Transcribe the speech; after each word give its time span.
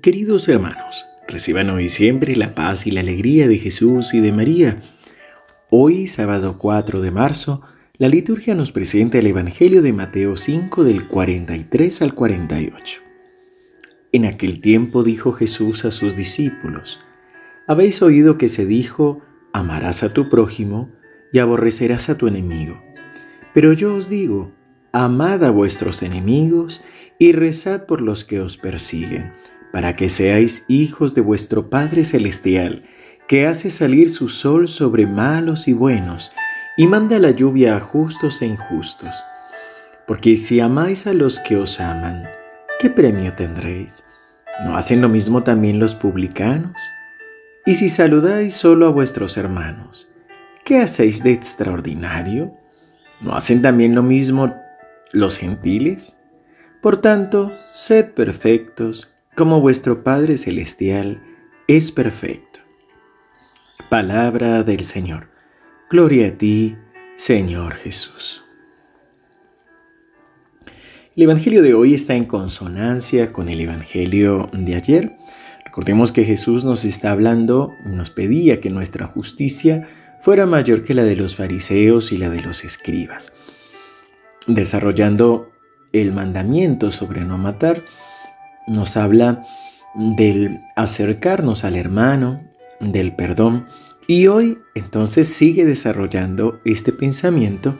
Queridos 0.00 0.48
hermanos, 0.48 1.06
reciban 1.26 1.70
hoy 1.70 1.88
siempre 1.88 2.36
la 2.36 2.54
paz 2.54 2.86
y 2.86 2.92
la 2.92 3.00
alegría 3.00 3.48
de 3.48 3.58
Jesús 3.58 4.14
y 4.14 4.20
de 4.20 4.30
María. 4.30 4.76
Hoy, 5.72 6.06
sábado 6.06 6.56
4 6.56 7.00
de 7.00 7.10
marzo, 7.10 7.62
la 7.98 8.06
liturgia 8.06 8.54
nos 8.54 8.70
presenta 8.70 9.18
el 9.18 9.26
Evangelio 9.26 9.82
de 9.82 9.92
Mateo 9.92 10.36
5 10.36 10.84
del 10.84 11.08
43 11.08 12.02
al 12.02 12.14
48. 12.14 13.00
En 14.12 14.24
aquel 14.24 14.60
tiempo 14.60 15.02
dijo 15.02 15.32
Jesús 15.32 15.84
a 15.84 15.90
sus 15.90 16.14
discípulos, 16.14 17.00
Habéis 17.66 18.00
oído 18.00 18.38
que 18.38 18.48
se 18.48 18.66
dijo, 18.66 19.20
amarás 19.52 20.04
a 20.04 20.14
tu 20.14 20.28
prójimo 20.28 20.92
y 21.32 21.40
aborrecerás 21.40 22.08
a 22.08 22.16
tu 22.16 22.28
enemigo. 22.28 22.80
Pero 23.52 23.72
yo 23.72 23.96
os 23.96 24.08
digo, 24.08 24.52
amad 24.92 25.42
a 25.42 25.50
vuestros 25.50 26.04
enemigos 26.04 26.82
y 27.18 27.32
rezad 27.32 27.86
por 27.86 28.00
los 28.00 28.24
que 28.24 28.38
os 28.38 28.56
persiguen 28.56 29.32
para 29.72 29.96
que 29.96 30.08
seáis 30.08 30.64
hijos 30.68 31.14
de 31.14 31.20
vuestro 31.20 31.70
Padre 31.70 32.04
Celestial, 32.04 32.82
que 33.26 33.46
hace 33.46 33.70
salir 33.70 34.10
su 34.10 34.28
sol 34.28 34.68
sobre 34.68 35.06
malos 35.06 35.68
y 35.68 35.72
buenos, 35.72 36.32
y 36.76 36.86
manda 36.86 37.18
la 37.18 37.30
lluvia 37.30 37.76
a 37.76 37.80
justos 37.80 38.40
e 38.40 38.46
injustos. 38.46 39.14
Porque 40.06 40.36
si 40.36 40.60
amáis 40.60 41.06
a 41.06 41.12
los 41.12 41.38
que 41.40 41.56
os 41.56 41.80
aman, 41.80 42.26
¿qué 42.80 42.88
premio 42.88 43.34
tendréis? 43.34 44.04
¿No 44.64 44.76
hacen 44.76 45.02
lo 45.02 45.08
mismo 45.08 45.42
también 45.42 45.78
los 45.78 45.94
publicanos? 45.94 46.80
Y 47.66 47.74
si 47.74 47.88
saludáis 47.88 48.54
solo 48.54 48.86
a 48.86 48.90
vuestros 48.90 49.36
hermanos, 49.36 50.08
¿qué 50.64 50.80
hacéis 50.80 51.22
de 51.22 51.32
extraordinario? 51.32 52.54
¿No 53.20 53.34
hacen 53.34 53.60
también 53.60 53.94
lo 53.94 54.02
mismo 54.02 54.54
los 55.12 55.36
gentiles? 55.36 56.18
Por 56.80 57.00
tanto, 57.00 57.52
sed 57.72 58.12
perfectos, 58.12 59.10
como 59.38 59.60
vuestro 59.60 60.02
Padre 60.02 60.36
Celestial 60.36 61.22
es 61.68 61.92
perfecto. 61.92 62.58
Palabra 63.88 64.64
del 64.64 64.80
Señor. 64.80 65.28
Gloria 65.88 66.26
a 66.26 66.30
ti, 66.32 66.76
Señor 67.14 67.74
Jesús. 67.74 68.44
El 71.14 71.22
Evangelio 71.22 71.62
de 71.62 71.72
hoy 71.72 71.94
está 71.94 72.16
en 72.16 72.24
consonancia 72.24 73.32
con 73.32 73.48
el 73.48 73.60
Evangelio 73.60 74.50
de 74.52 74.74
ayer. 74.74 75.16
Recordemos 75.64 76.10
que 76.10 76.24
Jesús 76.24 76.64
nos 76.64 76.84
está 76.84 77.12
hablando, 77.12 77.72
nos 77.86 78.10
pedía 78.10 78.60
que 78.60 78.70
nuestra 78.70 79.06
justicia 79.06 79.86
fuera 80.20 80.46
mayor 80.46 80.82
que 80.82 80.94
la 80.94 81.04
de 81.04 81.14
los 81.14 81.36
fariseos 81.36 82.10
y 82.10 82.18
la 82.18 82.28
de 82.28 82.42
los 82.42 82.64
escribas. 82.64 83.32
Desarrollando 84.48 85.52
el 85.92 86.12
mandamiento 86.12 86.90
sobre 86.90 87.20
no 87.20 87.38
matar, 87.38 87.84
nos 88.68 88.96
habla 88.96 89.44
del 89.94 90.60
acercarnos 90.76 91.64
al 91.64 91.76
hermano, 91.76 92.40
del 92.80 93.14
perdón. 93.14 93.66
Y 94.06 94.26
hoy 94.28 94.58
entonces 94.74 95.28
sigue 95.28 95.64
desarrollando 95.64 96.60
este 96.64 96.92
pensamiento, 96.92 97.76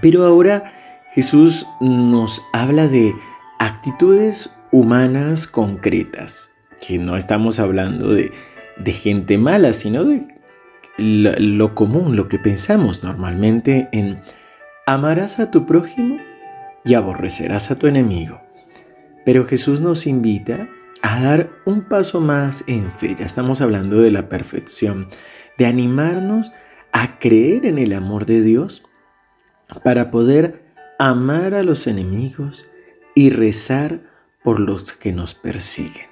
pero 0.00 0.24
ahora 0.24 0.72
Jesús 1.14 1.66
nos 1.80 2.40
habla 2.52 2.88
de 2.88 3.12
actitudes 3.58 4.50
humanas 4.70 5.46
concretas, 5.46 6.52
que 6.86 6.98
no 6.98 7.16
estamos 7.16 7.58
hablando 7.58 8.14
de, 8.14 8.32
gente 8.86 9.36
mala, 9.36 9.72
sino 9.74 10.04
de 10.04 10.26
lo 10.96 11.74
común, 11.74 12.16
lo 12.16 12.28
que 12.28 12.38
pensamos 12.38 13.02
normalmente 13.02 13.88
en 13.92 14.20
amarás 14.86 15.38
a 15.38 15.50
tu 15.50 15.66
prójimo 15.66 16.18
y 16.84 16.94
aborrecerás 16.94 17.70
a 17.70 17.76
tu 17.76 17.86
enemigo. 17.86 18.40
Pero 19.24 19.44
Jesús 19.44 19.80
nos 19.80 20.06
invita 20.06 20.68
a 21.02 21.22
dar 21.22 21.50
un 21.64 21.82
paso 21.82 22.20
más 22.20 22.64
en 22.66 22.92
fe. 22.94 23.14
Ya 23.18 23.26
estamos 23.26 23.60
hablando 23.60 24.00
de 24.00 24.10
la 24.10 24.28
perfección, 24.28 25.08
de 25.58 25.66
animarnos 25.66 26.52
a 26.92 27.18
creer 27.18 27.66
en 27.66 27.78
el 27.78 27.92
amor 27.92 28.26
de 28.26 28.42
Dios 28.42 28.82
para 29.82 30.10
poder 30.10 30.64
amar 30.98 31.54
a 31.54 31.62
los 31.62 31.86
enemigos 31.86 32.66
y 33.14 33.30
rezar 33.30 34.02
por 34.42 34.60
los 34.60 34.92
que 34.92 35.12
nos 35.12 35.34
persiguen. 35.34 36.10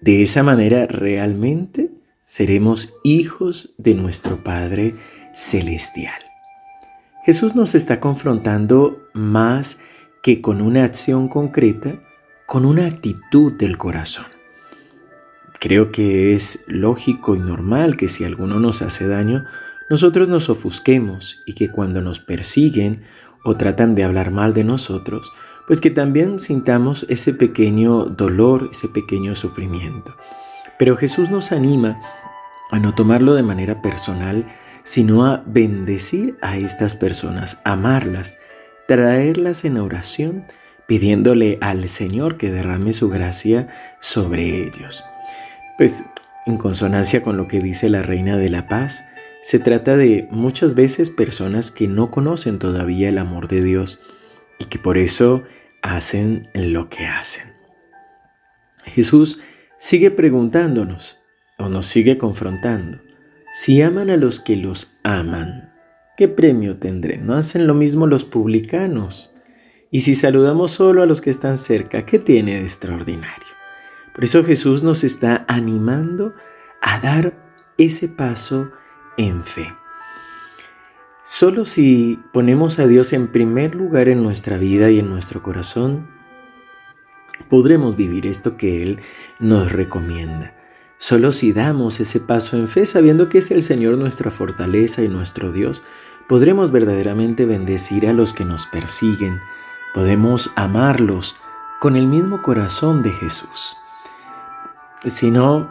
De 0.00 0.22
esa 0.22 0.42
manera 0.42 0.86
realmente 0.86 1.90
seremos 2.24 2.94
hijos 3.04 3.74
de 3.78 3.94
nuestro 3.94 4.42
Padre 4.42 4.94
Celestial. 5.34 6.20
Jesús 7.24 7.54
nos 7.54 7.74
está 7.74 8.00
confrontando 8.00 9.08
más 9.14 9.78
que 10.22 10.42
con 10.42 10.60
una 10.60 10.84
acción 10.84 11.28
concreta, 11.28 12.02
con 12.46 12.64
una 12.64 12.86
actitud 12.86 13.52
del 13.52 13.78
corazón. 13.78 14.26
Creo 15.60 15.90
que 15.90 16.34
es 16.34 16.62
lógico 16.66 17.36
y 17.36 17.38
normal 17.38 17.96
que 17.96 18.08
si 18.08 18.24
alguno 18.24 18.60
nos 18.60 18.82
hace 18.82 19.08
daño, 19.08 19.44
nosotros 19.88 20.28
nos 20.28 20.48
ofusquemos 20.50 21.42
y 21.46 21.54
que 21.54 21.70
cuando 21.70 22.02
nos 22.02 22.20
persiguen 22.20 23.02
o 23.44 23.56
tratan 23.56 23.94
de 23.94 24.04
hablar 24.04 24.30
mal 24.30 24.54
de 24.54 24.64
nosotros, 24.64 25.32
pues 25.66 25.80
que 25.80 25.90
también 25.90 26.40
sintamos 26.40 27.06
ese 27.08 27.32
pequeño 27.32 28.04
dolor, 28.04 28.68
ese 28.72 28.88
pequeño 28.88 29.34
sufrimiento. 29.34 30.14
Pero 30.78 30.96
Jesús 30.96 31.30
nos 31.30 31.52
anima 31.52 31.98
a 32.70 32.78
no 32.78 32.94
tomarlo 32.94 33.34
de 33.34 33.42
manera 33.42 33.80
personal, 33.80 34.46
sino 34.82 35.24
a 35.24 35.42
bendecir 35.46 36.36
a 36.42 36.58
estas 36.58 36.94
personas, 36.94 37.60
amarlas, 37.64 38.36
traerlas 38.86 39.64
en 39.64 39.78
oración 39.78 40.44
pidiéndole 40.86 41.58
al 41.60 41.88
Señor 41.88 42.36
que 42.36 42.50
derrame 42.50 42.92
su 42.92 43.08
gracia 43.08 43.68
sobre 44.00 44.62
ellos. 44.62 45.04
Pues 45.78 46.04
en 46.46 46.58
consonancia 46.58 47.22
con 47.22 47.36
lo 47.36 47.48
que 47.48 47.60
dice 47.60 47.88
la 47.88 48.02
Reina 48.02 48.36
de 48.36 48.50
la 48.50 48.68
Paz, 48.68 49.04
se 49.42 49.58
trata 49.58 49.96
de 49.96 50.28
muchas 50.30 50.74
veces 50.74 51.10
personas 51.10 51.70
que 51.70 51.86
no 51.86 52.10
conocen 52.10 52.58
todavía 52.58 53.08
el 53.08 53.18
amor 53.18 53.48
de 53.48 53.62
Dios 53.62 54.00
y 54.58 54.66
que 54.66 54.78
por 54.78 54.98
eso 54.98 55.42
hacen 55.82 56.48
lo 56.54 56.86
que 56.86 57.06
hacen. 57.06 57.52
Jesús 58.84 59.40
sigue 59.76 60.10
preguntándonos 60.10 61.18
o 61.58 61.68
nos 61.68 61.86
sigue 61.86 62.18
confrontando. 62.18 63.00
Si 63.52 63.82
aman 63.82 64.10
a 64.10 64.16
los 64.16 64.40
que 64.40 64.56
los 64.56 64.96
aman, 65.02 65.68
¿qué 66.16 66.28
premio 66.28 66.78
tendrán? 66.78 67.26
¿No 67.26 67.34
hacen 67.34 67.66
lo 67.66 67.74
mismo 67.74 68.06
los 68.06 68.24
publicanos? 68.24 69.33
Y 69.94 70.00
si 70.00 70.16
saludamos 70.16 70.72
solo 70.72 71.02
a 71.02 71.06
los 71.06 71.20
que 71.20 71.30
están 71.30 71.56
cerca, 71.56 72.04
¿qué 72.04 72.18
tiene 72.18 72.56
de 72.56 72.62
extraordinario? 72.62 73.46
Por 74.12 74.24
eso 74.24 74.42
Jesús 74.42 74.82
nos 74.82 75.04
está 75.04 75.44
animando 75.46 76.34
a 76.82 76.98
dar 76.98 77.32
ese 77.78 78.08
paso 78.08 78.72
en 79.16 79.44
fe. 79.44 79.72
Solo 81.22 81.64
si 81.64 82.18
ponemos 82.32 82.80
a 82.80 82.88
Dios 82.88 83.12
en 83.12 83.28
primer 83.28 83.76
lugar 83.76 84.08
en 84.08 84.24
nuestra 84.24 84.58
vida 84.58 84.90
y 84.90 84.98
en 84.98 85.08
nuestro 85.08 85.44
corazón, 85.44 86.08
podremos 87.48 87.94
vivir 87.94 88.26
esto 88.26 88.56
que 88.56 88.82
Él 88.82 88.98
nos 89.38 89.70
recomienda. 89.70 90.56
Solo 90.96 91.30
si 91.30 91.52
damos 91.52 92.00
ese 92.00 92.18
paso 92.18 92.56
en 92.56 92.66
fe, 92.68 92.86
sabiendo 92.86 93.28
que 93.28 93.38
es 93.38 93.52
el 93.52 93.62
Señor 93.62 93.96
nuestra 93.96 94.32
fortaleza 94.32 95.02
y 95.02 95.08
nuestro 95.08 95.52
Dios, 95.52 95.84
podremos 96.28 96.72
verdaderamente 96.72 97.44
bendecir 97.44 98.08
a 98.08 98.12
los 98.12 98.32
que 98.32 98.44
nos 98.44 98.66
persiguen, 98.66 99.38
podemos 99.94 100.50
amarlos 100.56 101.36
con 101.80 101.96
el 101.96 102.08
mismo 102.08 102.42
corazón 102.42 103.02
de 103.02 103.10
Jesús. 103.10 103.76
Si 105.06 105.30
no, 105.30 105.70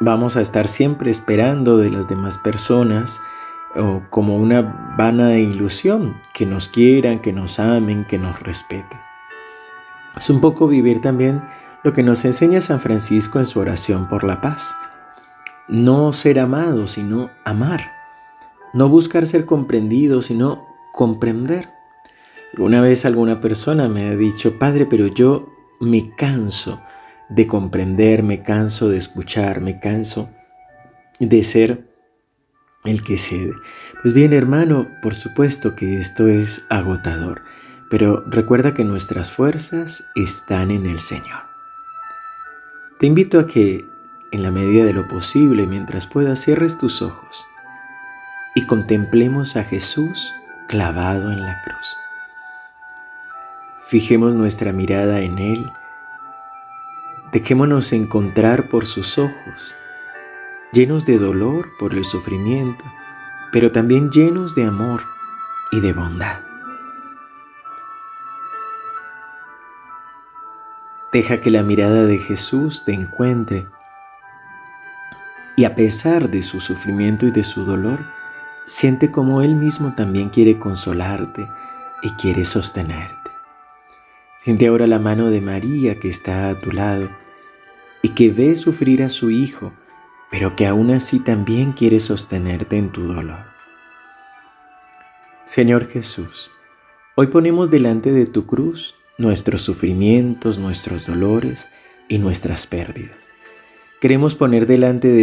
vamos 0.00 0.36
a 0.36 0.40
estar 0.40 0.66
siempre 0.66 1.10
esperando 1.10 1.78
de 1.78 1.90
las 1.90 2.08
demás 2.08 2.36
personas 2.36 3.20
o 3.76 4.02
como 4.10 4.36
una 4.36 4.94
vana 4.98 5.38
ilusión, 5.38 6.20
que 6.34 6.44
nos 6.44 6.66
quieran, 6.66 7.20
que 7.20 7.32
nos 7.32 7.60
amen, 7.60 8.04
que 8.06 8.18
nos 8.18 8.40
respeten. 8.40 8.98
Es 10.16 10.28
un 10.28 10.40
poco 10.40 10.66
vivir 10.66 11.00
también 11.00 11.42
lo 11.84 11.92
que 11.92 12.02
nos 12.02 12.24
enseña 12.24 12.60
San 12.60 12.80
Francisco 12.80 13.38
en 13.38 13.46
su 13.46 13.60
oración 13.60 14.08
por 14.08 14.24
la 14.24 14.40
paz. 14.40 14.74
No 15.68 16.12
ser 16.12 16.40
amado, 16.40 16.88
sino 16.88 17.30
amar. 17.44 17.92
No 18.72 18.88
buscar 18.88 19.28
ser 19.28 19.46
comprendido, 19.46 20.20
sino 20.20 20.66
comprender. 20.92 21.79
Una 22.58 22.80
vez 22.80 23.04
alguna 23.04 23.40
persona 23.40 23.88
me 23.88 24.08
ha 24.08 24.16
dicho, 24.16 24.58
Padre, 24.58 24.86
pero 24.86 25.06
yo 25.06 25.48
me 25.80 26.14
canso 26.16 26.82
de 27.28 27.46
comprender, 27.46 28.22
me 28.22 28.42
canso 28.42 28.88
de 28.88 28.98
escuchar, 28.98 29.60
me 29.60 29.78
canso 29.78 30.30
de 31.20 31.44
ser 31.44 31.88
el 32.84 33.02
que 33.04 33.18
cede. 33.18 33.52
Pues 34.02 34.14
bien, 34.14 34.32
hermano, 34.32 34.88
por 35.02 35.14
supuesto 35.14 35.76
que 35.76 35.96
esto 35.96 36.26
es 36.26 36.62
agotador, 36.70 37.42
pero 37.88 38.24
recuerda 38.26 38.74
que 38.74 38.84
nuestras 38.84 39.30
fuerzas 39.30 40.04
están 40.16 40.70
en 40.70 40.86
el 40.86 41.00
Señor. 41.00 41.44
Te 42.98 43.06
invito 43.06 43.38
a 43.38 43.46
que, 43.46 43.84
en 44.32 44.42
la 44.42 44.50
medida 44.50 44.84
de 44.84 44.92
lo 44.92 45.08
posible, 45.08 45.66
mientras 45.66 46.06
puedas, 46.06 46.40
cierres 46.40 46.78
tus 46.78 47.00
ojos 47.00 47.46
y 48.54 48.66
contemplemos 48.66 49.56
a 49.56 49.64
Jesús 49.64 50.34
clavado 50.68 51.30
en 51.30 51.42
la 51.42 51.60
cruz. 51.62 51.99
Fijemos 53.90 54.34
nuestra 54.36 54.72
mirada 54.72 55.18
en 55.18 55.40
Él, 55.40 55.68
Dejémonos 57.32 57.92
encontrar 57.92 58.68
por 58.68 58.86
sus 58.86 59.18
ojos, 59.18 59.74
llenos 60.72 61.06
de 61.06 61.18
dolor 61.18 61.72
por 61.76 61.94
el 61.94 62.04
sufrimiento, 62.04 62.84
pero 63.50 63.72
también 63.72 64.12
llenos 64.12 64.54
de 64.54 64.64
amor 64.64 65.02
y 65.72 65.80
de 65.80 65.92
bondad. 65.92 66.38
Deja 71.12 71.40
que 71.40 71.50
la 71.50 71.64
mirada 71.64 72.04
de 72.04 72.18
Jesús 72.18 72.84
te 72.84 72.92
encuentre 72.92 73.66
y 75.56 75.64
a 75.64 75.74
pesar 75.74 76.30
de 76.30 76.42
su 76.42 76.60
sufrimiento 76.60 77.26
y 77.26 77.32
de 77.32 77.42
su 77.42 77.64
dolor, 77.64 77.98
siente 78.66 79.10
como 79.10 79.42
Él 79.42 79.56
mismo 79.56 79.94
también 79.96 80.28
quiere 80.28 80.60
consolarte 80.60 81.50
y 82.02 82.10
quiere 82.10 82.44
sostenerte. 82.44 83.19
Siente 84.42 84.68
ahora 84.68 84.86
la 84.86 84.98
mano 84.98 85.30
de 85.30 85.42
María 85.42 85.96
que 85.96 86.08
está 86.08 86.48
a 86.48 86.58
tu 86.58 86.72
lado 86.72 87.10
y 88.00 88.10
que 88.10 88.30
ve 88.30 88.56
sufrir 88.56 89.02
a 89.02 89.10
su 89.10 89.30
hijo, 89.30 89.74
pero 90.30 90.54
que 90.54 90.66
aún 90.66 90.90
así 90.90 91.18
también 91.18 91.72
quiere 91.72 92.00
sostenerte 92.00 92.78
en 92.78 92.90
tu 92.90 93.02
dolor. 93.02 93.44
Señor 95.44 95.88
Jesús, 95.88 96.50
hoy 97.16 97.26
ponemos 97.26 97.68
delante 97.68 98.12
de 98.12 98.24
tu 98.24 98.46
cruz 98.46 98.94
nuestros 99.18 99.60
sufrimientos, 99.60 100.58
nuestros 100.58 101.04
dolores 101.04 101.68
y 102.08 102.16
nuestras 102.16 102.66
pérdidas. 102.66 103.28
Queremos 104.00 104.34
poner 104.34 104.66
delante 104.66 105.08
de 105.08 105.18